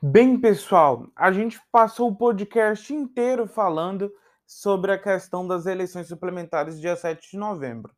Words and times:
Bem, 0.00 0.40
pessoal, 0.40 1.08
a 1.16 1.32
gente 1.32 1.60
passou 1.72 2.08
o 2.08 2.14
podcast 2.14 2.94
inteiro 2.94 3.48
falando 3.48 4.12
sobre 4.46 4.92
a 4.92 4.98
questão 4.98 5.44
das 5.44 5.66
eleições 5.66 6.06
suplementares 6.06 6.80
dia 6.80 6.94
7 6.94 7.32
de 7.32 7.36
novembro. 7.36 7.92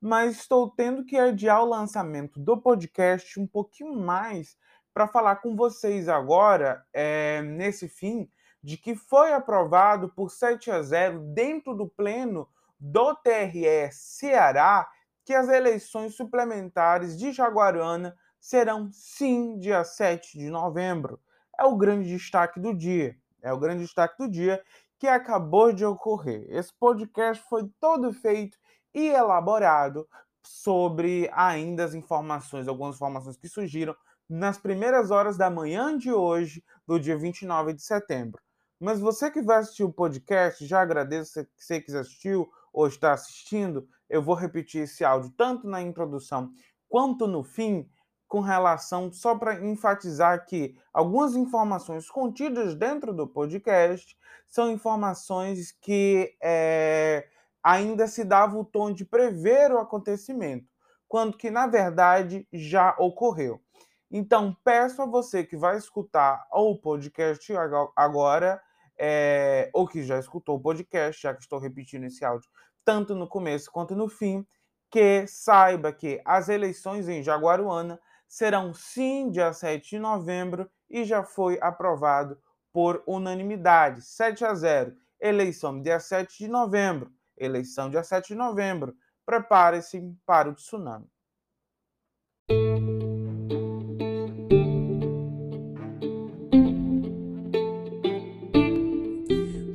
Mas 0.00 0.36
estou 0.36 0.70
tendo 0.70 1.04
que 1.04 1.16
adiar 1.16 1.60
o 1.64 1.68
lançamento 1.68 2.38
do 2.38 2.56
podcast 2.56 3.40
um 3.40 3.48
pouquinho 3.48 3.96
mais 3.96 4.56
para 4.94 5.08
falar 5.08 5.36
com 5.36 5.56
vocês 5.56 6.08
agora, 6.08 6.86
é, 6.92 7.42
nesse 7.42 7.88
fim, 7.88 8.30
de 8.62 8.76
que 8.76 8.94
foi 8.94 9.32
aprovado 9.32 10.08
por 10.08 10.30
7 10.30 10.70
a 10.70 10.80
0 10.80 11.18
dentro 11.34 11.74
do 11.74 11.88
pleno 11.88 12.48
do 12.78 13.12
TRE 13.16 13.90
Ceará 13.90 14.88
que 15.24 15.34
as 15.34 15.48
eleições 15.48 16.14
suplementares 16.14 17.18
de 17.18 17.32
Jaguarana 17.32 18.16
serão 18.38 18.88
sim 18.92 19.58
dia 19.58 19.82
7 19.82 20.38
de 20.38 20.48
novembro 20.48 21.18
é 21.60 21.64
o 21.64 21.76
grande 21.76 22.08
destaque 22.08 22.58
do 22.58 22.74
dia. 22.74 23.14
É 23.42 23.52
o 23.52 23.58
grande 23.58 23.84
destaque 23.84 24.16
do 24.16 24.28
dia 24.28 24.62
que 24.98 25.06
acabou 25.06 25.72
de 25.72 25.84
ocorrer. 25.84 26.46
Esse 26.48 26.72
podcast 26.74 27.46
foi 27.48 27.68
todo 27.78 28.12
feito 28.12 28.56
e 28.94 29.08
elaborado 29.08 30.08
sobre 30.42 31.30
ainda 31.34 31.84
as 31.84 31.92
informações, 31.92 32.66
algumas 32.66 32.96
informações 32.96 33.36
que 33.36 33.48
surgiram 33.48 33.94
nas 34.28 34.56
primeiras 34.56 35.10
horas 35.10 35.36
da 35.36 35.50
manhã 35.50 35.96
de 35.96 36.10
hoje, 36.10 36.64
do 36.86 36.98
dia 36.98 37.16
29 37.16 37.74
de 37.74 37.82
setembro. 37.82 38.40
Mas 38.78 38.98
você 38.98 39.30
que 39.30 39.42
vai 39.42 39.58
assistir 39.58 39.84
o 39.84 39.92
podcast, 39.92 40.64
já 40.66 40.80
agradeço 40.80 41.32
se 41.32 41.48
você 41.58 41.80
que 41.80 41.94
assistiu 41.94 42.50
ou 42.72 42.86
está 42.86 43.12
assistindo. 43.12 43.86
Eu 44.08 44.22
vou 44.22 44.34
repetir 44.34 44.84
esse 44.84 45.04
áudio 45.04 45.30
tanto 45.36 45.66
na 45.66 45.82
introdução 45.82 46.50
quanto 46.88 47.26
no 47.26 47.42
fim 47.42 47.86
com 48.30 48.38
relação, 48.38 49.10
só 49.12 49.34
para 49.34 49.60
enfatizar 49.66 50.46
que 50.46 50.78
algumas 50.92 51.34
informações 51.34 52.08
contidas 52.08 52.76
dentro 52.76 53.12
do 53.12 53.26
podcast 53.26 54.16
são 54.46 54.70
informações 54.70 55.72
que 55.72 56.32
é, 56.40 57.26
ainda 57.60 58.06
se 58.06 58.22
dava 58.22 58.56
o 58.56 58.64
tom 58.64 58.92
de 58.92 59.04
prever 59.04 59.72
o 59.72 59.78
acontecimento, 59.78 60.70
quando 61.08 61.36
que 61.36 61.50
na 61.50 61.66
verdade 61.66 62.46
já 62.52 62.94
ocorreu. 63.00 63.60
Então, 64.08 64.56
peço 64.62 65.02
a 65.02 65.06
você 65.06 65.42
que 65.42 65.56
vai 65.56 65.76
escutar 65.76 66.46
o 66.52 66.76
podcast 66.76 67.52
agora, 67.96 68.62
é, 68.96 69.68
ou 69.74 69.88
que 69.88 70.04
já 70.04 70.20
escutou 70.20 70.56
o 70.56 70.62
podcast, 70.62 71.20
já 71.20 71.34
que 71.34 71.40
estou 71.40 71.58
repetindo 71.58 72.04
esse 72.04 72.24
áudio 72.24 72.48
tanto 72.84 73.12
no 73.12 73.26
começo 73.26 73.72
quanto 73.72 73.96
no 73.96 74.08
fim, 74.08 74.46
que 74.88 75.26
saiba 75.26 75.92
que 75.92 76.20
as 76.24 76.48
eleições 76.48 77.08
em 77.08 77.24
Jaguaruana 77.24 78.00
serão 78.30 78.72
sim 78.72 79.28
dia 79.28 79.52
7 79.52 79.90
de 79.90 79.98
novembro 79.98 80.70
e 80.88 81.04
já 81.04 81.24
foi 81.24 81.58
aprovado 81.60 82.38
por 82.72 83.02
unanimidade, 83.04 84.02
7 84.02 84.44
a 84.44 84.54
0. 84.54 84.94
Eleição 85.20 85.82
dia 85.82 85.98
7 85.98 86.38
de 86.38 86.48
novembro. 86.48 87.12
Eleição 87.36 87.90
dia 87.90 88.04
7 88.04 88.28
de 88.28 88.34
novembro. 88.36 88.94
Prepare-se 89.26 90.00
para 90.24 90.48
o 90.48 90.54
tsunami. 90.54 91.06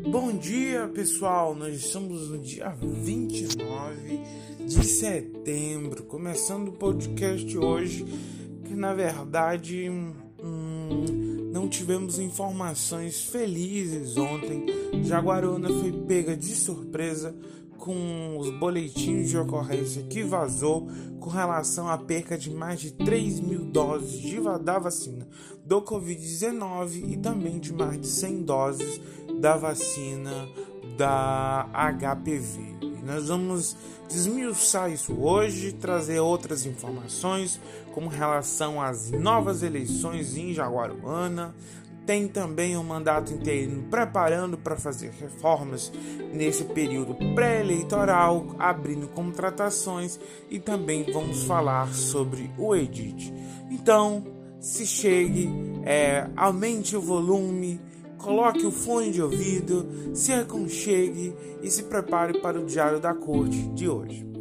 Bom 0.09 0.38
dia, 0.38 0.88
pessoal. 0.95 1.53
Nós 1.53 1.75
estamos 1.75 2.30
no 2.30 2.40
dia 2.40 2.69
29 2.69 4.17
de 4.66 4.84
setembro, 4.84 6.06
começando 6.06 6.69
o 6.69 6.73
podcast 6.73 7.58
hoje 7.58 8.34
na 8.76 8.94
verdade 8.94 9.90
hum, 9.90 10.14
não 11.52 11.70
tivemos 11.70 12.20
informações 12.20 13.23
felizes 13.23 14.18
ontem. 14.18 14.66
Jaguarona 15.04 15.70
foi 15.70 15.92
pega 15.92 16.36
de 16.36 16.54
surpresa 16.54 17.36
com 17.78 18.38
os 18.38 18.50
boletins 18.50 19.30
de 19.30 19.38
ocorrência 19.38 20.03
que 20.03 20.24
vazou 20.24 20.88
com 21.19 21.30
relação 21.30 21.88
à 21.88 21.97
perca 21.97 22.38
de 22.38 22.50
mais 22.50 22.80
de 22.80 22.91
3 22.91 23.40
mil 23.40 23.66
doses 23.66 24.19
de, 24.19 24.40
da 24.64 24.80
vacina 24.80 25.28
do 25.66 25.81
Covid-19 25.81 27.14
e 27.14 27.18
também 27.18 27.59
de 27.59 27.74
mais 27.74 28.00
de 28.00 28.08
100 28.08 28.44
doses 28.44 29.02
da 29.40 29.56
vacina 29.58 30.47
da 30.97 31.68
HPV. 31.74 32.84
Nós 33.05 33.27
vamos 33.27 33.77
desmiuçar 34.09 34.91
isso 34.91 35.13
hoje, 35.13 35.71
trazer 35.71 36.19
outras 36.19 36.66
informações, 36.66 37.61
como 37.93 38.09
relação 38.09 38.81
às 38.81 39.11
novas 39.11 39.61
eleições 39.61 40.35
em 40.35 40.53
Jaguaruana. 40.53 41.55
Tem 42.03 42.27
também 42.27 42.75
um 42.77 42.83
mandato 42.83 43.31
interino 43.31 43.83
preparando 43.89 44.57
para 44.57 44.75
fazer 44.75 45.11
reformas 45.19 45.91
nesse 46.33 46.63
período 46.63 47.16
pré-eleitoral, 47.33 48.55
abrindo 48.59 49.07
contratações 49.07 50.19
e 50.49 50.59
também 50.59 51.11
vamos 51.11 51.43
falar 51.43 51.93
sobre 51.93 52.51
o 52.57 52.75
Edit. 52.75 53.33
Então, 53.72 54.23
se 54.59 54.85
chegue, 54.85 55.49
é, 55.83 56.27
aumente 56.35 56.95
o 56.95 57.01
volume, 57.01 57.79
Coloque 58.25 58.66
o 58.66 58.72
fone 58.72 59.12
de 59.12 59.22
ouvido, 59.22 59.86
se 60.16 60.34
aconchegue 60.34 61.31
e 61.62 61.69
se 61.69 61.84
prepare 61.84 62.40
para 62.40 62.59
o 62.59 62.66
Diário 62.66 63.00
da 63.00 63.13
Corte 63.13 63.68
de 63.75 63.88
hoje. 63.88 64.34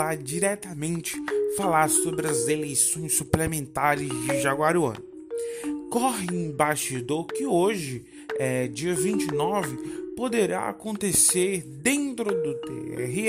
Lá 0.00 0.14
diretamente 0.14 1.14
falar 1.58 1.90
sobre 1.90 2.26
as 2.26 2.48
eleições 2.48 3.12
suplementares 3.12 4.08
de 4.08 4.40
Jaguaruana. 4.40 5.02
Corre 5.90 6.26
em 6.32 6.50
bastidor 6.50 7.26
que 7.26 7.44
hoje, 7.44 8.06
é, 8.38 8.66
dia 8.66 8.94
29, 8.94 9.76
poderá 10.16 10.70
acontecer 10.70 11.62
dentro 11.66 12.24
do 12.24 12.54
TRE, 12.54 13.28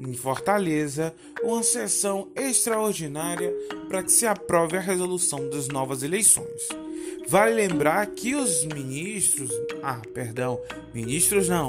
em 0.00 0.14
Fortaleza, 0.14 1.14
uma 1.42 1.62
sessão 1.62 2.28
extraordinária 2.34 3.52
para 3.86 4.02
que 4.02 4.12
se 4.12 4.26
aprove 4.26 4.78
a 4.78 4.80
resolução 4.80 5.50
das 5.50 5.68
novas 5.68 6.02
eleições. 6.02 6.68
Vale 7.28 7.54
lembrar 7.54 8.06
que 8.06 8.34
os 8.34 8.64
ministros, 8.64 9.50
ah, 9.82 10.00
perdão, 10.14 10.58
ministros 10.94 11.50
não, 11.50 11.68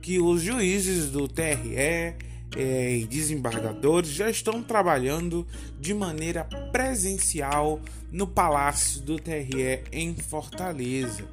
que 0.00 0.20
os 0.20 0.42
juízes 0.42 1.10
do 1.10 1.26
TRE 1.26 2.29
é, 2.56 2.96
e 2.96 3.06
desembargadores 3.06 4.10
já 4.10 4.30
estão 4.30 4.62
trabalhando 4.62 5.46
de 5.78 5.94
maneira 5.94 6.44
presencial 6.72 7.80
no 8.10 8.26
Palácio 8.26 9.00
do 9.02 9.18
TRE 9.18 9.82
em 9.92 10.14
Fortaleza. 10.14 11.24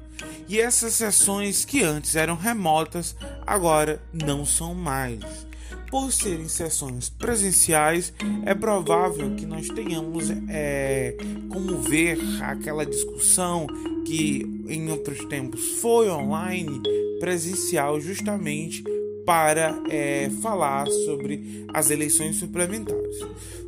E 0.48 0.60
essas 0.60 0.94
sessões 0.94 1.64
que 1.64 1.82
antes 1.82 2.16
eram 2.16 2.36
remotas 2.36 3.14
agora 3.46 4.02
não 4.12 4.44
são 4.44 4.74
mais. 4.74 5.46
Por 5.90 6.12
serem 6.12 6.48
sessões 6.48 7.08
presenciais, 7.08 8.12
é 8.44 8.54
provável 8.54 9.34
que 9.36 9.46
nós 9.46 9.68
tenhamos 9.68 10.30
é, 10.48 11.16
como 11.48 11.78
ver 11.78 12.18
aquela 12.42 12.84
discussão 12.84 13.66
que 14.04 14.64
em 14.68 14.90
outros 14.90 15.24
tempos 15.26 15.80
foi 15.80 16.10
online, 16.10 16.82
presencial, 17.20 18.00
justamente 18.00 18.84
para 19.28 19.78
é, 19.90 20.30
falar 20.40 20.86
sobre 20.86 21.66
as 21.74 21.90
eleições 21.90 22.36
suplementares. 22.36 23.18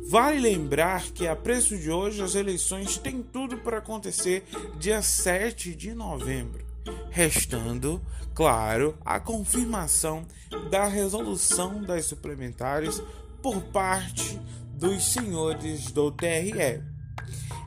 Vale 0.09 0.39
lembrar 0.39 1.03
que 1.11 1.27
a 1.27 1.35
preço 1.35 1.77
de 1.77 1.91
hoje 1.91 2.19
as 2.23 2.33
eleições 2.33 2.97
têm 2.97 3.21
tudo 3.21 3.59
para 3.59 3.77
acontecer 3.77 4.43
dia 4.79 5.03
7 5.03 5.75
de 5.75 5.93
novembro, 5.93 6.65
restando, 7.11 8.01
claro, 8.33 8.97
a 9.05 9.19
confirmação 9.19 10.25
da 10.71 10.87
resolução 10.87 11.79
das 11.83 12.05
suplementares 12.05 12.99
por 13.39 13.61
parte 13.65 14.41
dos 14.73 15.13
senhores 15.13 15.91
do 15.91 16.11
TRE. 16.11 16.81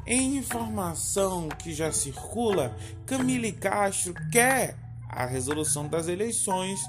Em 0.04 0.36
informação 0.36 1.48
que 1.48 1.72
já 1.72 1.92
circula, 1.92 2.76
Camille 3.06 3.52
Castro 3.52 4.14
quer 4.32 4.82
a 5.08 5.26
resolução 5.26 5.86
das 5.86 6.08
eleições 6.08 6.80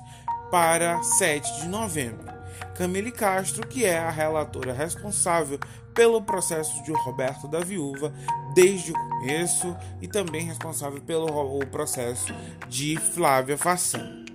para 0.50 1.02
7 1.04 1.62
de 1.62 1.68
novembro. 1.68 2.34
Camille 2.76 3.12
Castro, 3.12 3.66
que 3.66 3.86
é 3.86 3.98
a 3.98 4.10
relatora 4.10 4.74
responsável 4.74 5.60
pelo 5.94 6.22
processo 6.22 6.84
de 6.84 6.92
Roberto 6.92 7.48
da 7.48 7.62
Viúva 7.62 8.14
desde 8.54 8.92
o 8.92 8.94
começo 8.94 9.76
e 10.02 10.08
também 10.08 10.44
responsável 10.44 11.02
pelo 11.02 11.60
processo 11.68 12.34
de 12.68 12.98
Flávia 12.98 13.58
Façan. 13.58 14.26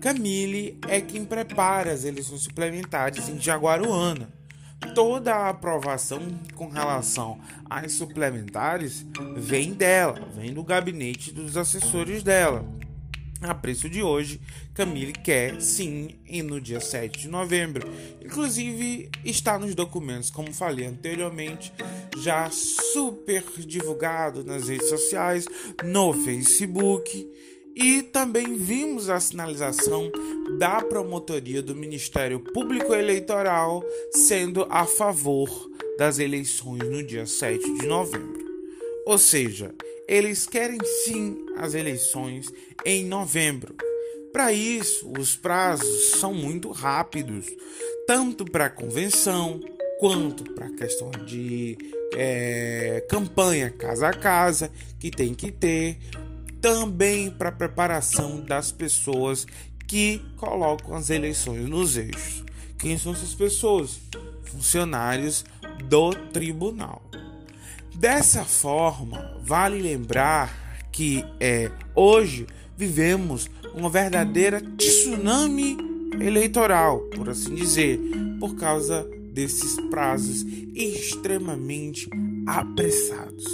Camille 0.00 0.78
é 0.86 1.00
quem 1.00 1.24
prepara 1.24 1.90
as 1.90 2.04
eleições 2.04 2.42
suplementares 2.42 3.28
em 3.30 3.40
Jaguaruana. 3.40 4.28
Toda 4.94 5.34
a 5.34 5.48
aprovação 5.48 6.20
com 6.54 6.68
relação 6.68 7.40
às 7.70 7.92
suplementares 7.92 9.06
vem 9.34 9.72
dela, 9.72 10.20
vem 10.36 10.52
do 10.52 10.62
gabinete 10.62 11.32
dos 11.32 11.56
assessores 11.56 12.22
dela. 12.22 12.62
A 13.46 13.54
preço 13.54 13.90
de 13.90 14.02
hoje, 14.02 14.40
Camille 14.72 15.12
quer 15.12 15.60
sim 15.60 16.14
ir 16.26 16.42
no 16.42 16.58
dia 16.58 16.80
7 16.80 17.18
de 17.18 17.28
novembro. 17.28 17.86
Inclusive, 18.24 19.10
está 19.22 19.58
nos 19.58 19.74
documentos, 19.74 20.30
como 20.30 20.50
falei 20.50 20.86
anteriormente, 20.86 21.70
já 22.22 22.48
super 22.50 23.44
divulgado 23.58 24.42
nas 24.42 24.68
redes 24.68 24.88
sociais, 24.88 25.44
no 25.84 26.14
Facebook 26.14 27.30
e 27.76 28.00
também 28.00 28.56
vimos 28.56 29.10
a 29.10 29.20
sinalização 29.20 30.10
da 30.58 30.80
promotoria 30.80 31.60
do 31.60 31.74
Ministério 31.74 32.40
Público 32.40 32.94
Eleitoral 32.94 33.84
sendo 34.12 34.66
a 34.70 34.86
favor 34.86 35.50
das 35.98 36.18
eleições 36.18 36.88
no 36.88 37.02
dia 37.02 37.26
7 37.26 37.62
de 37.74 37.86
novembro. 37.86 38.42
Ou 39.04 39.18
seja, 39.18 39.74
eles 40.08 40.46
querem 40.46 40.78
sim 41.04 41.44
as 41.56 41.74
eleições 41.74 42.52
em 42.84 43.04
novembro. 43.04 43.74
Para 44.32 44.52
isso, 44.52 45.12
os 45.18 45.36
prazos 45.36 46.10
são 46.18 46.34
muito 46.34 46.70
rápidos, 46.72 47.46
tanto 48.06 48.44
para 48.44 48.66
a 48.66 48.70
convenção 48.70 49.60
quanto 49.98 50.44
para 50.54 50.66
a 50.66 50.72
questão 50.72 51.10
de 51.24 51.78
é, 52.16 53.04
campanha 53.08 53.70
casa 53.70 54.08
a 54.08 54.12
casa, 54.12 54.70
que 54.98 55.10
tem 55.10 55.34
que 55.34 55.52
ter, 55.52 55.98
também 56.60 57.30
para 57.30 57.50
a 57.50 57.52
preparação 57.52 58.40
das 58.40 58.72
pessoas 58.72 59.46
que 59.86 60.20
colocam 60.36 60.94
as 60.94 61.10
eleições 61.10 61.68
nos 61.68 61.96
eixos. 61.96 62.44
Quem 62.78 62.98
são 62.98 63.12
essas 63.12 63.34
pessoas? 63.34 64.00
Funcionários 64.44 65.44
do 65.88 66.10
tribunal. 66.32 67.02
Dessa 67.94 68.44
forma, 68.44 69.38
vale 69.42 69.80
lembrar 69.80 70.52
que 70.90 71.24
é, 71.38 71.70
hoje 71.94 72.46
vivemos 72.76 73.48
uma 73.74 73.88
verdadeira 73.88 74.60
tsunami 74.76 75.76
eleitoral, 76.20 77.00
por 77.14 77.28
assim 77.28 77.54
dizer, 77.54 78.00
por 78.40 78.56
causa 78.56 79.08
desses 79.32 79.76
prazos 79.90 80.44
extremamente 80.74 82.08
apressados. 82.46 83.44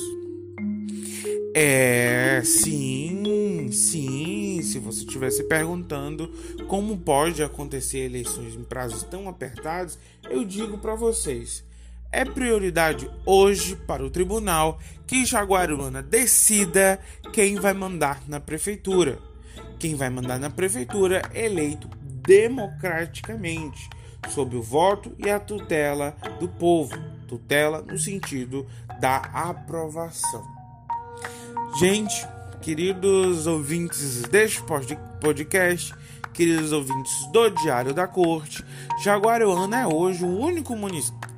É, 1.55 2.43
sim, 2.45 3.69
sim. 3.73 4.61
Se 4.63 4.79
você 4.79 5.01
estivesse 5.01 5.45
perguntando 5.45 6.31
como 6.69 6.97
pode 6.97 7.43
acontecer 7.43 7.99
eleições 7.99 8.55
em 8.55 8.63
prazos 8.63 9.03
tão 9.03 9.29
apertados, 9.29 9.99
eu 10.29 10.45
digo 10.45 10.79
para 10.79 10.95
vocês: 10.95 11.65
é 12.13 12.25
prioridade 12.25 13.11
hoje 13.25 13.77
para 13.77 14.05
o 14.05 14.11
tribunal 14.11 14.79
que 15.07 15.25
Jaguaruna 15.25 16.03
decida 16.03 17.01
quem 17.33 17.57
vai 17.57 17.73
mandar 17.73 18.23
na 18.29 18.41
prefeitura. 18.41 19.19
Quem 19.79 19.95
vai 19.95 20.11
mandar 20.11 20.39
na 20.39 20.51
prefeitura 20.51 21.23
eleito 21.33 21.89
democraticamente, 22.23 23.89
sob 24.29 24.57
o 24.57 24.63
voto 24.63 25.15
e 25.19 25.31
a 25.31 25.41
tutela 25.41 26.15
do 26.39 26.49
povo. 26.49 26.95
Tutela 27.27 27.81
no 27.81 27.99
sentido 27.99 28.67
da 29.01 29.17
aprovação. 29.17 30.45
Gente, 31.79 32.27
queridos 32.61 33.47
ouvintes 33.47 34.23
deste 34.23 34.63
podcast, 35.21 35.95
queridos 36.35 36.73
ouvintes 36.73 37.13
do 37.33 37.49
Diário 37.51 37.95
da 37.95 38.07
Corte, 38.07 38.65
Jaguaruana 39.03 39.83
é 39.83 39.87
hoje 39.87 40.25
o 40.25 40.39
único 40.39 40.77
município 40.77 41.30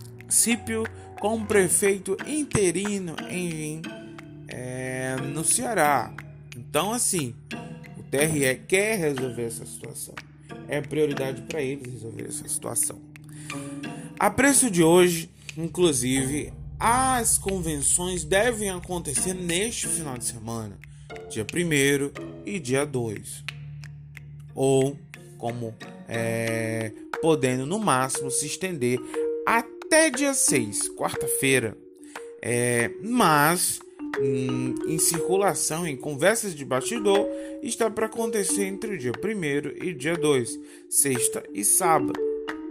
com 1.20 1.44
prefeito 1.44 2.16
interino 2.26 3.14
em, 3.28 3.82
é, 4.48 5.16
no 5.16 5.44
Ceará. 5.44 6.12
Então, 6.56 6.92
assim, 6.92 7.34
o 7.96 8.02
TRE 8.02 8.62
quer 8.66 8.98
resolver 8.98 9.44
essa 9.44 9.64
situação. 9.64 10.14
É 10.68 10.80
prioridade 10.80 11.42
para 11.42 11.60
eles 11.62 11.92
resolver 11.92 12.26
essa 12.26 12.48
situação. 12.48 12.98
A 14.18 14.30
preço 14.30 14.70
de 14.70 14.82
hoje, 14.82 15.30
inclusive, 15.56 16.52
as 16.78 17.38
convenções 17.38 18.24
devem 18.24 18.70
acontecer 18.70 19.34
neste 19.34 19.86
final 19.86 20.18
de 20.18 20.24
semana, 20.24 20.78
dia 21.28 21.44
1 21.44 22.44
e 22.44 22.58
dia 22.58 22.84
2. 22.84 23.44
Ou, 24.54 24.98
como 25.38 25.74
é, 26.08 26.92
podendo 27.20 27.64
no 27.64 27.78
máximo 27.78 28.30
se 28.30 28.46
estender 28.46 28.98
até 29.92 30.08
dia 30.08 30.32
6, 30.32 30.88
quarta-feira. 30.96 31.76
É, 32.40 32.90
mas 33.02 33.78
em, 34.22 34.74
em, 34.86 34.98
circulação, 34.98 35.86
em 35.86 35.94
conversas 35.94 36.54
de 36.54 36.64
bastidor, 36.64 37.28
está 37.62 37.90
para 37.90 38.06
acontecer 38.06 38.64
entre 38.64 38.94
o 38.94 38.98
dia 38.98 39.12
1 39.12 39.84
e 39.86 39.92
dia 39.92 40.16
2, 40.16 40.58
sexta 40.88 41.42
e 41.52 41.62
sábado. 41.62 42.18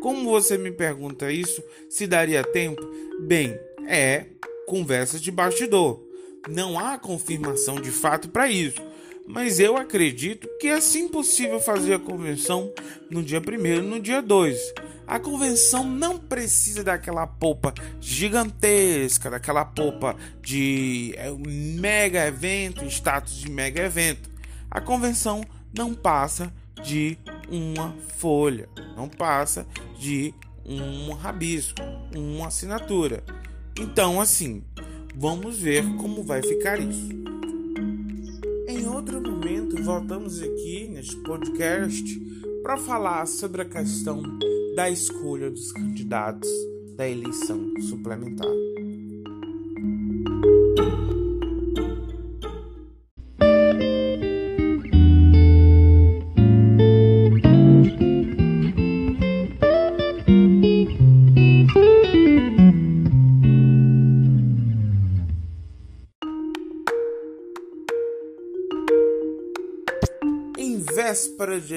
Como 0.02 0.32
você 0.32 0.58
me 0.58 0.72
pergunta 0.72 1.32
isso, 1.32 1.64
se 1.88 2.08
daria 2.08 2.44
tempo? 2.44 2.82
Bem, 3.20 3.56
é 3.88 4.26
conversas 4.66 5.22
de 5.22 5.30
bastidor. 5.30 6.02
Não 6.50 6.80
há 6.80 6.98
confirmação 6.98 7.76
de 7.76 7.92
fato 7.92 8.30
para 8.30 8.50
isso, 8.50 8.82
mas 9.28 9.60
eu 9.60 9.78
acredito 9.78 10.48
que 10.60 10.68
é 10.68 10.82
sim 10.82 11.08
possível 11.08 11.60
fazer 11.60 11.94
a 11.94 12.00
convenção 12.00 12.72
no 13.10 13.24
dia 13.24 13.40
1 13.40 13.66
e 13.66 13.82
no 13.82 14.00
dia 14.00 14.22
2. 14.22 14.74
A 15.08 15.20
convenção 15.20 15.84
não 15.84 16.18
precisa 16.18 16.84
daquela 16.84 17.28
polpa 17.28 17.74
gigantesca, 18.00 19.30
daquela 19.30 19.66
polpa 19.66 20.16
de 20.42 21.14
é, 21.18 21.30
mega 21.32 22.26
evento, 22.26 22.86
status 22.86 23.36
de 23.36 23.50
mega 23.50 23.82
evento. 23.84 24.30
A 24.70 24.80
convenção 24.80 25.44
não 25.78 25.94
passa 25.94 26.54
de 26.82 27.18
uma 27.50 27.94
folha, 28.18 28.70
não 28.96 29.10
passa 29.10 29.68
de 30.00 30.34
um 30.66 31.12
rabisco, 31.14 31.82
uma 32.16 32.48
assinatura. 32.48 33.24
Então, 33.78 34.22
assim, 34.22 34.64
vamos 35.16 35.60
ver 35.60 35.84
como 35.98 36.24
vai 36.24 36.42
ficar 36.42 36.80
isso. 36.80 37.10
Outro 39.02 39.20
momento, 39.20 39.82
voltamos 39.82 40.44
aqui 40.44 40.88
neste 40.88 41.16
podcast 41.24 42.04
para 42.62 42.78
falar 42.78 43.26
sobre 43.26 43.64
a 43.64 43.66
questão 43.66 44.22
da 44.76 44.92
escolha 44.92 45.50
dos 45.50 45.72
candidatos 45.72 46.48
da 46.96 47.10
eleição 47.10 47.74
suplementar. 47.90 48.46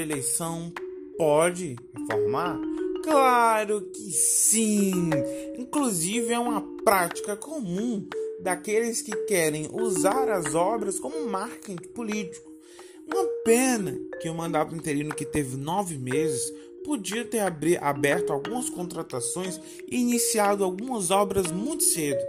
Eleição 0.05 0.73
pode 1.19 1.77
reformar? 1.93 2.61
Claro 3.03 3.83
que 3.93 4.13
sim! 4.13 5.11
Inclusive 5.59 6.33
é 6.33 6.39
uma 6.39 6.63
prática 6.85 7.37
comum 7.37 8.07
daqueles 8.41 9.03
que 9.03 9.15
querem 9.27 9.69
usar 9.73 10.31
as 10.31 10.55
obras 10.55 11.01
como 11.01 11.27
marketing 11.27 11.77
político. 11.89 12.53
Uma 13.07 13.25
pena 13.45 13.99
que 14.21 14.29
o 14.29 14.35
mandato 14.35 14.75
interino 14.75 15.15
que 15.15 15.25
teve 15.25 15.57
nove 15.57 15.99
meses 15.99 16.53
podia 16.85 17.25
ter 17.25 17.41
aberto 17.81 18.33
algumas 18.33 18.69
contratações 18.69 19.61
e 19.91 20.01
iniciado 20.01 20.65
algumas 20.65 21.11
obras 21.11 21.51
muito 21.51 21.83
cedo. 21.83 22.21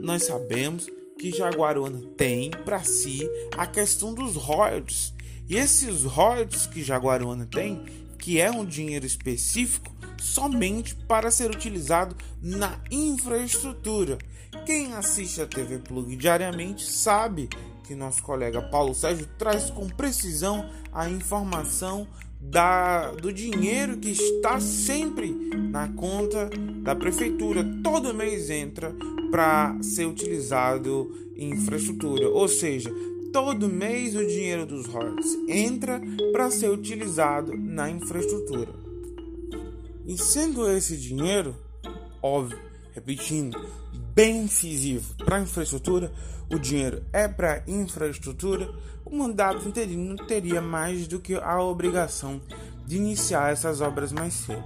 Nós 0.00 0.24
sabemos 0.24 0.88
que 1.18 1.30
Jaguaruna 1.30 2.02
tem 2.16 2.50
para 2.50 2.82
si 2.82 3.20
a 3.56 3.66
questão 3.66 4.12
dos 4.12 4.34
royalties 4.34 5.12
e 5.48 5.56
esses 5.56 6.04
royalties 6.04 6.66
que 6.66 6.82
Jaguaruna 6.82 7.46
tem, 7.46 7.84
que 8.18 8.40
é 8.40 8.50
um 8.50 8.64
dinheiro 8.64 9.04
específico 9.04 9.92
somente 10.18 10.94
para 10.94 11.30
ser 11.30 11.50
utilizado 11.50 12.16
na 12.40 12.78
infraestrutura. 12.90 14.18
Quem 14.64 14.92
assiste 14.94 15.40
a 15.40 15.46
TV 15.46 15.78
Plug 15.78 16.14
diariamente 16.14 16.84
sabe 16.84 17.48
que 17.84 17.94
nosso 17.94 18.22
colega 18.22 18.62
Paulo 18.62 18.94
Sérgio 18.94 19.28
traz 19.36 19.70
com 19.70 19.88
precisão 19.88 20.70
a 20.92 21.08
informação 21.08 22.06
da, 22.40 23.10
do 23.12 23.32
dinheiro 23.32 23.96
que 23.96 24.10
está 24.10 24.60
sempre 24.60 25.32
na 25.70 25.88
conta 25.88 26.50
da 26.82 26.94
prefeitura. 26.94 27.64
Todo 27.82 28.14
mês 28.14 28.50
entra 28.50 28.94
para 29.30 29.76
ser 29.82 30.06
utilizado 30.06 31.10
em 31.36 31.50
infraestrutura, 31.50 32.28
ou 32.28 32.46
seja, 32.46 32.92
todo 33.32 33.68
mês 33.68 34.14
o 34.14 34.26
dinheiro 34.26 34.66
dos 34.66 34.86
royalties 34.86 35.38
entra 35.48 36.00
para 36.32 36.50
ser 36.50 36.70
utilizado 36.70 37.56
na 37.56 37.90
infraestrutura. 37.90 38.72
E 40.06 40.18
sendo 40.18 40.68
esse 40.70 40.96
dinheiro, 40.96 41.56
óbvio, 42.20 42.58
repetindo, 42.92 43.58
bem 44.14 44.42
incisivo 44.42 45.14
para 45.24 45.36
a 45.36 45.40
infraestrutura, 45.40 46.12
o 46.50 46.58
dinheiro 46.58 47.02
é 47.12 47.26
para 47.26 47.62
infraestrutura, 47.66 48.70
o 49.04 49.16
mandato 49.16 49.66
interino 49.66 50.14
teria 50.26 50.60
mais 50.60 51.08
do 51.08 51.18
que 51.18 51.34
a 51.34 51.62
obrigação 51.62 52.40
de 52.86 52.96
iniciar 52.98 53.50
essas 53.50 53.80
obras 53.80 54.12
mais 54.12 54.34
cedo. 54.34 54.64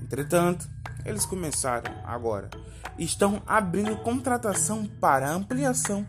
Entretanto, 0.00 0.66
eles 1.04 1.26
começaram 1.26 1.92
agora. 2.04 2.48
Estão 2.98 3.42
abrindo 3.46 3.96
contratação 3.98 4.86
para 4.86 5.30
ampliação 5.30 6.06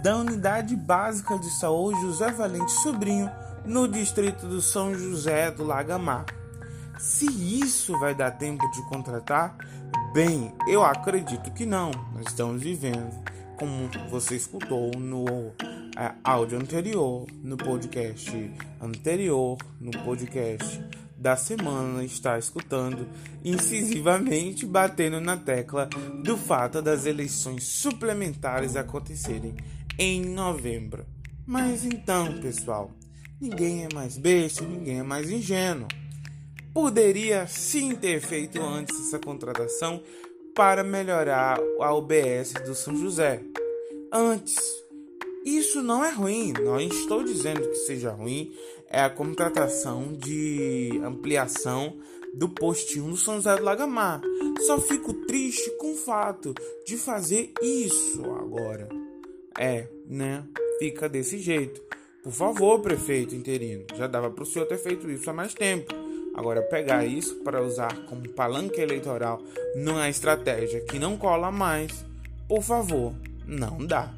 da 0.00 0.16
Unidade 0.16 0.74
Básica 0.76 1.38
de 1.38 1.50
Saúde 1.50 2.00
José 2.00 2.30
Valente 2.30 2.72
Sobrinho 2.72 3.30
no 3.64 3.86
distrito 3.86 4.46
do 4.46 4.60
São 4.60 4.94
José 4.94 5.50
do 5.50 5.64
Lagamar. 5.64 6.24
Se 6.98 7.26
isso 7.26 7.98
vai 7.98 8.14
dar 8.14 8.32
tempo 8.32 8.68
de 8.70 8.82
contratar, 8.88 9.56
bem, 10.12 10.52
eu 10.68 10.84
acredito 10.84 11.50
que 11.52 11.66
não. 11.66 11.90
Nós 12.14 12.26
estamos 12.28 12.62
vivendo, 12.62 13.12
como 13.56 13.90
você 14.10 14.36
escutou 14.36 14.90
no 14.96 15.26
é, 15.96 16.12
áudio 16.24 16.58
anterior, 16.58 17.26
no 17.42 17.56
podcast 17.56 18.54
anterior, 18.80 19.58
no 19.80 19.90
podcast 20.04 20.82
da 21.16 21.36
semana, 21.36 22.02
está 22.02 22.36
escutando 22.36 23.06
incisivamente 23.44 24.66
batendo 24.66 25.20
na 25.20 25.36
tecla 25.36 25.88
do 26.24 26.36
fato 26.36 26.82
das 26.82 27.06
eleições 27.06 27.62
suplementares 27.62 28.74
acontecerem 28.74 29.54
em 29.98 30.24
novembro. 30.24 31.06
Mas 31.46 31.84
então, 31.84 32.40
pessoal, 32.40 32.90
ninguém 33.40 33.84
é 33.84 33.88
mais 33.94 34.16
besta, 34.16 34.64
ninguém 34.64 35.00
é 35.00 35.02
mais 35.02 35.30
ingênuo 35.30 35.88
poderia 36.72 37.46
sim 37.46 37.94
ter 37.94 38.20
feito 38.20 38.60
antes 38.60 38.98
essa 38.98 39.18
contratação 39.18 40.02
para 40.54 40.82
melhorar 40.82 41.58
a 41.80 41.94
UBS 41.94 42.52
do 42.64 42.74
São 42.74 42.96
José. 42.96 43.42
Antes, 44.12 44.56
isso 45.44 45.82
não 45.82 46.04
é 46.04 46.10
ruim, 46.10 46.52
não 46.52 46.80
estou 46.80 47.24
dizendo 47.24 47.68
que 47.68 47.74
seja 47.74 48.10
ruim, 48.10 48.52
é 48.88 49.00
a 49.00 49.10
contratação 49.10 50.12
de 50.12 51.00
ampliação 51.04 51.96
do 52.34 52.48
postinho 52.48 53.10
do 53.10 53.16
São 53.16 53.36
José 53.36 53.56
do 53.56 53.64
Lagamar. 53.64 54.20
Só 54.66 54.78
fico 54.78 55.12
triste 55.26 55.70
com 55.78 55.92
o 55.92 55.96
fato 55.96 56.54
de 56.86 56.96
fazer 56.96 57.52
isso 57.62 58.22
agora. 58.24 58.88
É, 59.58 59.86
né? 60.06 60.44
Fica 60.78 61.08
desse 61.08 61.38
jeito. 61.38 61.80
Por 62.22 62.32
favor, 62.32 62.80
prefeito 62.80 63.34
interino, 63.34 63.84
já 63.96 64.06
dava 64.06 64.30
para 64.30 64.42
o 64.42 64.46
senhor 64.46 64.66
ter 64.66 64.78
feito 64.78 65.10
isso 65.10 65.28
há 65.28 65.32
mais 65.32 65.54
tempo. 65.54 65.92
Agora, 66.34 66.62
pegar 66.62 67.04
isso 67.04 67.36
para 67.42 67.62
usar 67.62 67.94
como 68.06 68.28
palanque 68.28 68.80
eleitoral 68.80 69.42
numa 69.74 70.08
estratégia 70.08 70.80
que 70.80 70.98
não 70.98 71.16
cola 71.16 71.50
mais, 71.50 72.04
por 72.48 72.62
favor, 72.62 73.12
não 73.46 73.84
dá. 73.84 74.14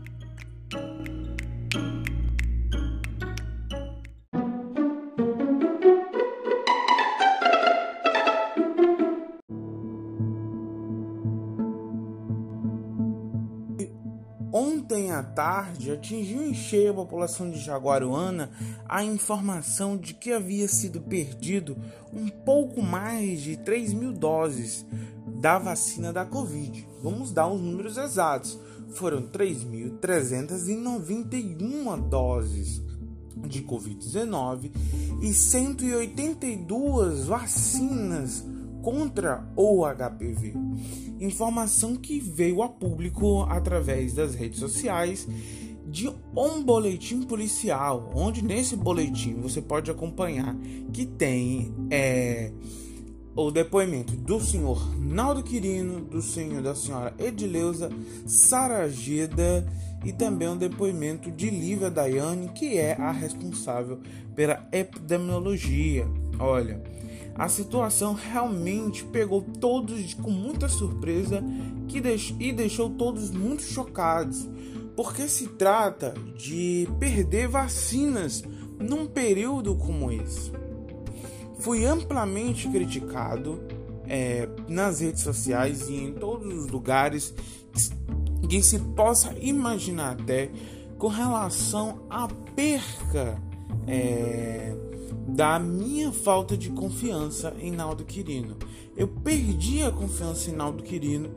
Tarde 15.34 15.90
atingiu 15.90 16.42
em 16.42 16.54
cheio 16.54 16.92
a 16.92 16.94
população 16.94 17.50
de 17.50 17.58
Jaguaruana 17.58 18.50
a 18.88 19.02
informação 19.02 19.96
de 19.96 20.14
que 20.14 20.30
havia 20.32 20.68
sido 20.68 21.00
perdido 21.00 21.76
um 22.12 22.28
pouco 22.28 22.80
mais 22.80 23.40
de 23.40 23.56
3 23.56 23.92
mil 23.92 24.12
doses 24.12 24.86
da 25.40 25.58
vacina 25.58 26.12
da 26.12 26.24
Covid. 26.24 26.86
Vamos 27.02 27.32
dar 27.32 27.48
os 27.48 27.60
números 27.60 27.96
exatos. 27.96 28.56
Foram 28.94 29.22
3.391 29.22 32.08
doses 32.08 32.80
de 33.48 33.62
Covid-19 33.62 34.70
e 35.20 35.34
182 35.34 37.26
vacinas 37.26 38.44
contra 38.84 39.42
o 39.56 39.82
HPV. 39.86 40.52
Informação 41.18 41.96
que 41.96 42.20
veio 42.20 42.62
a 42.62 42.68
público 42.68 43.42
através 43.48 44.12
das 44.12 44.34
redes 44.34 44.60
sociais 44.60 45.26
de 45.86 46.12
um 46.36 46.62
boletim 46.62 47.22
policial, 47.22 48.10
onde 48.14 48.44
nesse 48.44 48.76
boletim 48.76 49.40
você 49.40 49.62
pode 49.62 49.90
acompanhar 49.90 50.54
que 50.92 51.06
tem 51.06 51.74
é, 51.90 52.52
o 53.34 53.50
depoimento 53.50 54.14
do 54.16 54.38
senhor 54.38 54.94
Naldo 54.98 55.42
Quirino, 55.42 56.02
do 56.02 56.20
senhor 56.20 56.60
da 56.60 56.74
senhora 56.74 57.14
Edileuza 57.18 57.90
Sarageda 58.26 59.66
e 60.04 60.12
também 60.12 60.48
o 60.48 60.56
depoimento 60.56 61.30
de 61.30 61.48
Lívia 61.48 61.90
Daiane, 61.90 62.48
que 62.48 62.76
é 62.76 62.92
a 63.00 63.10
responsável 63.10 63.98
pela 64.34 64.68
epidemiologia. 64.72 66.06
Olha, 66.38 66.82
a 67.36 67.48
situação 67.48 68.14
realmente 68.14 69.04
pegou 69.04 69.42
todos 69.42 70.14
com 70.14 70.30
muita 70.30 70.68
surpresa 70.68 71.42
que 71.88 71.98
e 72.38 72.52
deixou 72.52 72.90
todos 72.90 73.30
muito 73.30 73.62
chocados, 73.62 74.48
porque 74.96 75.28
se 75.28 75.48
trata 75.48 76.14
de 76.36 76.88
perder 76.98 77.48
vacinas 77.48 78.42
num 78.78 79.06
período 79.06 79.74
como 79.74 80.10
esse. 80.10 80.52
Fui 81.58 81.84
amplamente 81.84 82.68
criticado 82.68 83.60
é, 84.06 84.48
nas 84.68 85.00
redes 85.00 85.22
sociais 85.22 85.88
e 85.88 85.94
em 85.94 86.12
todos 86.12 86.52
os 86.52 86.68
lugares 86.68 87.34
que 88.48 88.62
se 88.62 88.78
possa 88.78 89.34
imaginar 89.40 90.12
até 90.20 90.50
com 90.98 91.08
relação 91.08 92.06
à 92.10 92.28
perca. 92.54 93.40
É, 93.86 94.74
da 95.28 95.58
minha 95.58 96.12
falta 96.12 96.56
de 96.56 96.70
confiança 96.70 97.54
em 97.58 97.70
Naldo 97.70 98.04
Quirino. 98.04 98.56
Eu 98.96 99.08
perdi 99.08 99.82
a 99.82 99.90
confiança 99.90 100.50
em 100.50 100.54
Naldo 100.54 100.82
Quirino 100.82 101.30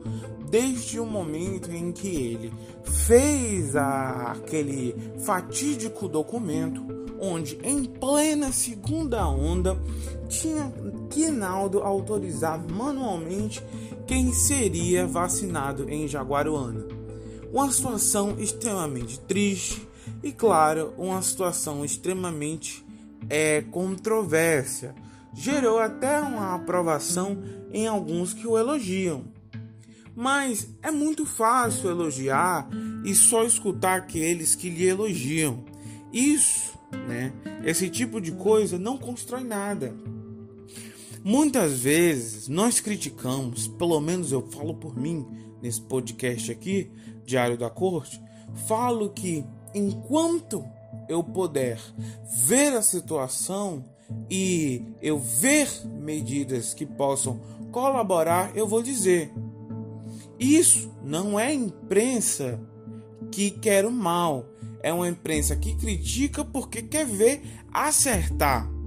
desde 0.48 1.00
o 1.00 1.06
momento 1.06 1.70
em 1.70 1.92
que 1.92 2.08
ele 2.08 2.52
fez 2.82 3.74
a, 3.74 4.32
aquele 4.32 4.94
fatídico 5.18 6.08
documento 6.08 6.86
onde 7.20 7.58
em 7.62 7.84
plena 7.84 8.52
segunda 8.52 9.28
onda 9.28 9.76
tinha 10.28 10.72
que 11.10 11.28
Naldo 11.28 11.80
autorizar 11.80 12.60
manualmente 12.70 13.62
quem 14.06 14.32
seria 14.32 15.06
vacinado 15.06 15.90
em 15.90 16.06
Jaguaruana. 16.06 16.86
Uma 17.52 17.70
situação 17.72 18.36
extremamente 18.38 19.18
triste 19.20 19.86
e 20.22 20.32
claro, 20.32 20.92
uma 20.96 21.20
situação 21.22 21.84
extremamente 21.84 22.84
é, 23.28 23.62
controvérsia. 23.62 24.94
Gerou 25.32 25.78
até 25.78 26.20
uma 26.20 26.54
aprovação 26.54 27.42
em 27.72 27.86
alguns 27.86 28.32
que 28.34 28.46
o 28.46 28.58
elogiam. 28.58 29.24
Mas 30.16 30.68
é 30.82 30.90
muito 30.90 31.24
fácil 31.24 31.90
elogiar 31.90 32.68
e 33.04 33.14
só 33.14 33.44
escutar 33.44 33.98
aqueles 33.98 34.54
que 34.54 34.68
lhe 34.68 34.84
elogiam. 34.84 35.64
Isso, 36.12 36.76
né? 37.06 37.32
Esse 37.64 37.88
tipo 37.88 38.20
de 38.20 38.32
coisa 38.32 38.78
não 38.78 38.98
constrói 38.98 39.44
nada. 39.44 39.94
Muitas 41.22 41.80
vezes 41.80 42.48
nós 42.48 42.80
criticamos, 42.80 43.68
pelo 43.68 44.00
menos 44.00 44.32
eu 44.32 44.42
falo 44.50 44.74
por 44.74 44.96
mim 44.96 45.26
nesse 45.60 45.80
podcast 45.80 46.50
aqui, 46.50 46.90
Diário 47.24 47.58
da 47.58 47.68
Corte, 47.68 48.20
falo 48.66 49.10
que 49.10 49.44
enquanto 49.74 50.64
eu 51.08 51.22
puder 51.22 51.80
ver 52.46 52.74
a 52.74 52.82
situação 52.82 53.84
e 54.30 54.84
eu 55.02 55.18
ver 55.18 55.68
medidas 55.86 56.74
que 56.74 56.86
possam 56.86 57.40
colaborar, 57.70 58.56
eu 58.56 58.66
vou 58.66 58.82
dizer. 58.82 59.32
Isso 60.38 60.92
não 61.02 61.38
é 61.38 61.52
imprensa 61.52 62.60
que 63.30 63.50
quer 63.50 63.84
o 63.84 63.90
mal, 63.90 64.46
é 64.82 64.92
uma 64.92 65.08
imprensa 65.08 65.56
que 65.56 65.74
critica 65.76 66.44
porque 66.44 66.82
quer 66.82 67.06
ver 67.06 67.42
acertar. 67.72 68.77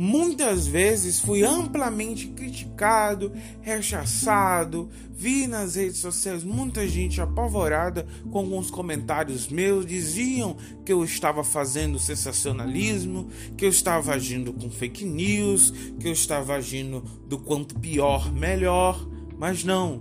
Muitas 0.00 0.64
vezes 0.64 1.18
fui 1.18 1.42
amplamente 1.42 2.28
criticado, 2.28 3.32
rechaçado, 3.60 4.88
vi 5.10 5.48
nas 5.48 5.74
redes 5.74 5.96
sociais 5.98 6.44
muita 6.44 6.86
gente 6.86 7.20
apavorada 7.20 8.06
com 8.30 8.38
alguns 8.38 8.70
comentários 8.70 9.48
meus, 9.48 9.84
diziam 9.84 10.56
que 10.84 10.92
eu 10.92 11.02
estava 11.02 11.42
fazendo 11.42 11.98
sensacionalismo, 11.98 13.28
que 13.56 13.64
eu 13.64 13.70
estava 13.70 14.14
agindo 14.14 14.52
com 14.52 14.70
fake 14.70 15.04
news, 15.04 15.72
que 15.98 16.06
eu 16.06 16.12
estava 16.12 16.54
agindo 16.54 17.00
do 17.26 17.36
quanto 17.36 17.76
pior 17.80 18.32
melhor, 18.32 19.04
mas 19.36 19.64
não, 19.64 19.98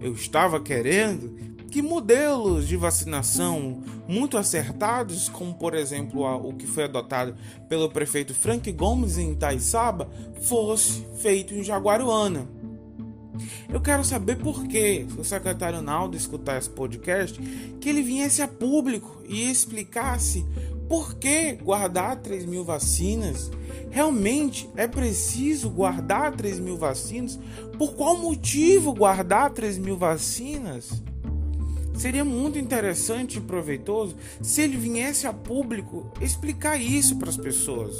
eu 0.00 0.12
estava 0.12 0.58
querendo 0.58 1.55
que 1.70 1.82
modelos 1.82 2.66
de 2.66 2.76
vacinação 2.76 3.82
muito 4.08 4.38
acertados, 4.38 5.28
como 5.28 5.54
por 5.54 5.74
exemplo 5.74 6.22
o 6.22 6.52
que 6.54 6.66
foi 6.66 6.84
adotado 6.84 7.36
pelo 7.68 7.90
prefeito 7.90 8.34
Frank 8.34 8.70
Gomes 8.72 9.18
em 9.18 9.32
Itaiçaba, 9.32 10.08
fosse 10.40 11.06
feito 11.18 11.54
em 11.54 11.62
Jaguaruana. 11.62 12.48
Eu 13.68 13.80
quero 13.80 14.04
saber 14.04 14.36
por 14.36 14.66
que, 14.66 15.06
o 15.18 15.24
secretário 15.24 15.82
Naldo 15.82 16.16
escutar 16.16 16.58
esse 16.58 16.70
podcast, 16.70 17.38
que 17.80 17.88
ele 17.88 18.02
viesse 18.02 18.40
a 18.40 18.48
público 18.48 19.22
e 19.28 19.50
explicasse 19.50 20.44
por 20.88 21.16
que 21.16 21.52
guardar 21.54 22.16
3 22.16 22.46
mil 22.46 22.64
vacinas. 22.64 23.50
Realmente 23.90 24.68
é 24.76 24.86
preciso 24.86 25.68
guardar 25.68 26.34
3 26.34 26.58
mil 26.60 26.76
vacinas? 26.76 27.38
Por 27.76 27.94
qual 27.94 28.16
motivo 28.16 28.94
guardar 28.94 29.50
3 29.50 29.78
mil 29.78 29.96
vacinas? 29.96 31.02
Seria 31.96 32.24
muito 32.24 32.58
interessante 32.58 33.38
e 33.38 33.40
proveitoso 33.40 34.16
se 34.42 34.60
ele 34.60 34.76
viesse 34.76 35.26
a 35.26 35.32
público 35.32 36.12
explicar 36.20 36.76
isso 36.76 37.16
para 37.16 37.30
as 37.30 37.36
pessoas. 37.36 37.96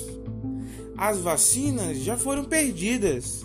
As 0.96 1.18
vacinas 1.18 1.98
já 1.98 2.16
foram 2.16 2.44
perdidas. 2.44 3.44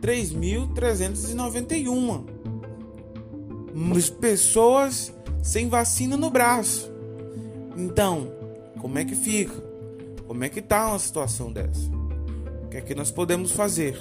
3.391. 0.00 2.24
Pessoas 4.20 5.12
sem 5.42 5.68
vacina 5.68 6.16
no 6.16 6.30
braço. 6.30 6.92
Então, 7.76 8.32
como 8.80 8.98
é 8.98 9.04
que 9.04 9.14
fica? 9.14 9.62
Como 10.26 10.42
é 10.44 10.48
que 10.48 10.62
tá 10.62 10.88
uma 10.88 10.98
situação 10.98 11.52
dessa? 11.52 11.90
O 12.64 12.68
que 12.68 12.78
é 12.78 12.80
que 12.80 12.94
nós 12.94 13.10
podemos 13.10 13.52
fazer? 13.52 13.98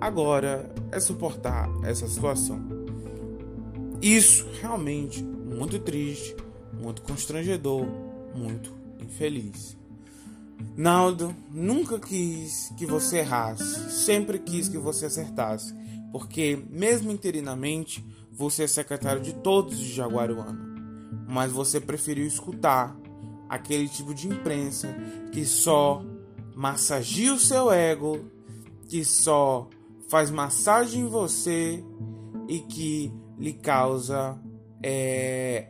Agora 0.00 0.68
é 0.90 0.98
suportar 0.98 1.70
essa 1.84 2.08
situação. 2.08 2.71
Isso 4.02 4.48
realmente 4.60 5.22
muito 5.22 5.78
triste, 5.78 6.34
muito 6.72 7.02
constrangedor, 7.02 7.86
muito 8.34 8.72
infeliz. 8.98 9.76
Naldo 10.76 11.32
nunca 11.48 12.00
quis 12.00 12.72
que 12.76 12.84
você 12.84 13.18
errasse, 13.18 13.92
sempre 13.92 14.40
quis 14.40 14.68
que 14.68 14.76
você 14.76 15.06
acertasse, 15.06 15.72
porque, 16.10 16.60
mesmo 16.68 17.12
interinamente, 17.12 18.04
você 18.32 18.64
é 18.64 18.66
secretário 18.66 19.22
de 19.22 19.34
todos 19.34 19.78
de 19.78 19.92
Jaguaruana. 19.92 20.58
Mas 21.28 21.52
você 21.52 21.80
preferiu 21.80 22.26
escutar 22.26 22.96
aquele 23.48 23.88
tipo 23.88 24.12
de 24.12 24.26
imprensa 24.26 24.88
que 25.30 25.44
só 25.44 26.04
massageia 26.56 27.34
o 27.34 27.38
seu 27.38 27.70
ego, 27.70 28.24
que 28.88 29.04
só 29.04 29.68
faz 30.08 30.28
massagem 30.28 31.02
em 31.02 31.08
você 31.08 31.84
e 32.48 32.58
que 32.60 33.12
lhe 33.38 33.52
causa 33.52 34.38
é, 34.82 35.68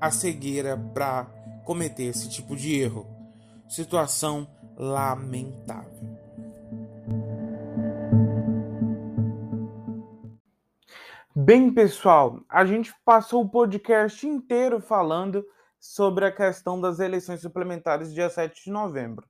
a 0.00 0.10
cegueira 0.10 0.76
para 0.76 1.24
cometer 1.64 2.04
esse 2.04 2.28
tipo 2.28 2.56
de 2.56 2.74
erro 2.80 3.06
situação 3.68 4.46
lamentável. 4.76 6.12
Bem, 11.34 11.72
pessoal, 11.72 12.44
a 12.48 12.64
gente 12.66 12.94
passou 13.04 13.42
o 13.42 13.48
podcast 13.48 14.26
inteiro 14.26 14.80
falando 14.80 15.42
sobre 15.80 16.26
a 16.26 16.32
questão 16.32 16.78
das 16.78 17.00
eleições 17.00 17.40
suplementares 17.40 18.12
dia 18.12 18.28
7 18.28 18.64
de 18.64 18.70
novembro. 18.70 19.26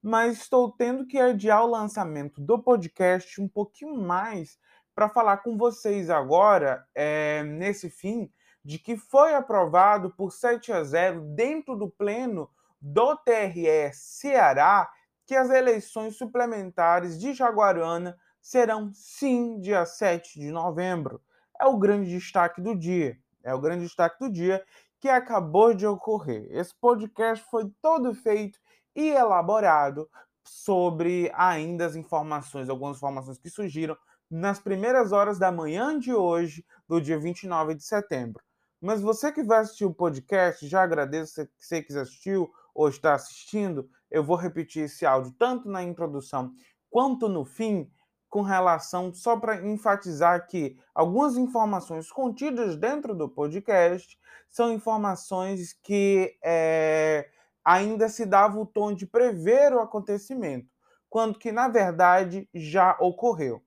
Mas 0.00 0.38
estou 0.38 0.72
tendo 0.72 1.06
que 1.06 1.18
adiar 1.18 1.62
o 1.62 1.70
lançamento 1.70 2.40
do 2.40 2.58
podcast 2.60 3.40
um 3.40 3.46
pouquinho 3.46 3.94
mais 3.94 4.58
para 4.94 5.08
falar 5.08 5.38
com 5.38 5.56
vocês 5.56 6.10
agora, 6.10 6.86
é, 6.94 7.42
nesse 7.42 7.88
fim, 7.88 8.30
de 8.64 8.78
que 8.78 8.96
foi 8.96 9.34
aprovado 9.34 10.10
por 10.10 10.32
7 10.32 10.72
a 10.72 10.84
0 10.84 11.20
dentro 11.34 11.76
do 11.76 11.90
pleno 11.90 12.48
do 12.80 13.16
TRE 13.16 13.92
Ceará 13.92 14.90
que 15.26 15.34
as 15.34 15.50
eleições 15.50 16.16
suplementares 16.16 17.18
de 17.18 17.32
Jaguarana 17.32 18.18
serão 18.40 18.90
sim 18.92 19.60
dia 19.60 19.86
7 19.86 20.38
de 20.38 20.50
novembro. 20.50 21.22
É 21.60 21.66
o 21.66 21.78
grande 21.78 22.10
destaque 22.10 22.60
do 22.60 22.76
dia. 22.76 23.18
É 23.42 23.54
o 23.54 23.60
grande 23.60 23.84
destaque 23.84 24.18
do 24.18 24.30
dia 24.30 24.64
que 25.00 25.08
acabou 25.08 25.74
de 25.74 25.86
ocorrer. 25.86 26.46
Esse 26.50 26.74
podcast 26.74 27.44
foi 27.50 27.70
todo 27.80 28.14
feito 28.14 28.58
e 28.94 29.10
elaborado 29.10 30.08
sobre 30.44 31.30
ainda 31.34 31.86
as 31.86 31.96
informações, 31.96 32.68
algumas 32.68 32.96
informações 32.96 33.38
que 33.38 33.48
surgiram 33.48 33.96
nas 34.32 34.58
primeiras 34.58 35.12
horas 35.12 35.38
da 35.38 35.52
manhã 35.52 35.98
de 35.98 36.14
hoje, 36.14 36.64
do 36.88 36.98
dia 37.00 37.18
29 37.18 37.74
de 37.74 37.84
setembro. 37.84 38.42
Mas 38.80 39.02
você 39.02 39.30
que 39.30 39.42
vai 39.42 39.58
assistir 39.60 39.84
o 39.84 39.92
podcast, 39.92 40.66
já 40.66 40.82
agradeço 40.82 41.34
se 41.34 41.50
você 41.58 41.82
que 41.82 41.92
assistiu 41.96 42.50
ou 42.74 42.88
está 42.88 43.12
assistindo, 43.12 43.88
eu 44.10 44.24
vou 44.24 44.36
repetir 44.36 44.84
esse 44.84 45.04
áudio 45.04 45.34
tanto 45.38 45.68
na 45.68 45.82
introdução 45.82 46.54
quanto 46.90 47.28
no 47.28 47.44
fim, 47.44 47.90
com 48.28 48.40
relação, 48.40 49.12
só 49.12 49.36
para 49.36 49.66
enfatizar 49.66 50.46
que 50.46 50.78
algumas 50.94 51.36
informações 51.36 52.10
contidas 52.10 52.74
dentro 52.74 53.14
do 53.14 53.28
podcast 53.28 54.18
são 54.48 54.72
informações 54.72 55.74
que 55.74 56.34
é, 56.42 57.28
ainda 57.62 58.08
se 58.08 58.24
dava 58.24 58.58
o 58.58 58.64
tom 58.64 58.94
de 58.94 59.06
prever 59.06 59.74
o 59.74 59.80
acontecimimento, 59.80 60.70
quando 61.10 61.38
que, 61.38 61.52
na 61.52 61.68
verdade, 61.68 62.48
já 62.54 62.96
ocorreu. 62.98 63.62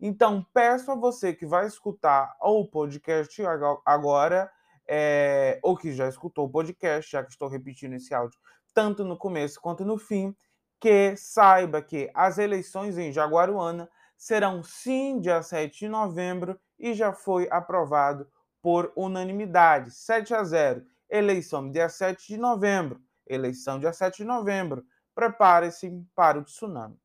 Então, 0.00 0.46
peço 0.54 0.90
a 0.90 0.94
você 0.94 1.34
que 1.34 1.44
vai 1.44 1.66
escutar 1.66 2.34
o 2.40 2.66
podcast 2.66 3.42
agora 3.84 4.50
é, 4.88 5.60
ou 5.62 5.76
que 5.76 5.92
já 5.92 6.08
escutou 6.08 6.46
o 6.46 6.50
podcast, 6.50 7.10
já 7.10 7.22
que 7.22 7.30
estou 7.30 7.48
repetindo 7.48 7.92
esse 7.92 8.14
áudio 8.14 8.38
tanto 8.72 9.04
no 9.04 9.16
começo 9.16 9.60
quanto 9.60 9.84
no 9.84 9.98
fim, 9.98 10.34
que 10.80 11.14
saiba 11.16 11.82
que 11.82 12.10
as 12.14 12.38
eleições 12.38 12.96
em 12.96 13.12
Jaguaruana 13.12 13.90
serão 14.16 14.62
sim 14.62 15.20
dia 15.20 15.42
7 15.42 15.80
de 15.80 15.88
novembro 15.88 16.58
e 16.78 16.94
já 16.94 17.12
foi 17.12 17.48
aprovado 17.50 18.28
por 18.62 18.92
unanimidade, 18.96 19.90
7 19.90 20.34
a 20.34 20.44
0. 20.44 20.84
Eleição 21.08 21.70
dia 21.70 21.88
7 21.88 22.28
de 22.28 22.38
novembro. 22.38 23.00
Eleição 23.26 23.78
dia 23.78 23.92
7 23.92 24.18
de 24.18 24.24
novembro. 24.24 24.84
Prepare-se 25.14 25.90
para 26.14 26.38
o 26.38 26.44
tsunami. 26.44 26.99